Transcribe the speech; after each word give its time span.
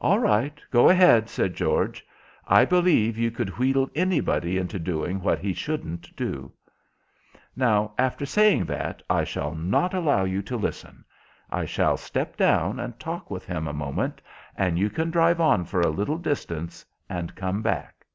"All 0.00 0.18
right. 0.18 0.58
Go 0.70 0.88
ahead," 0.88 1.28
said 1.28 1.52
George. 1.52 2.02
"I 2.46 2.64
believe 2.64 3.18
you 3.18 3.30
could 3.30 3.58
wheedle 3.58 3.90
anybody 3.94 4.56
into 4.56 4.78
doing 4.78 5.20
what 5.20 5.38
he 5.40 5.52
shouldn't 5.52 6.16
do." 6.16 6.50
"Now, 7.54 7.92
after 7.98 8.24
saying 8.24 8.64
that, 8.64 9.02
I 9.10 9.24
shall 9.24 9.54
not 9.54 9.92
allow 9.92 10.24
you 10.24 10.40
to 10.40 10.56
listen. 10.56 11.04
I 11.50 11.66
shall 11.66 11.98
step 11.98 12.34
down 12.34 12.80
and 12.80 12.98
talk 12.98 13.30
with 13.30 13.44
him 13.44 13.68
a 13.68 13.74
moment 13.74 14.22
and 14.56 14.78
you 14.78 14.88
can 14.88 15.10
drive 15.10 15.38
on 15.38 15.66
for 15.66 15.82
a 15.82 15.90
little 15.90 16.16
distance, 16.16 16.86
and 17.10 17.34
come 17.34 17.60
back." 17.60 18.06